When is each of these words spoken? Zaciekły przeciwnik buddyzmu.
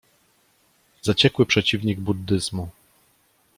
Zaciekły 1.01 1.45
przeciwnik 1.45 1.99
buddyzmu. 1.99 2.69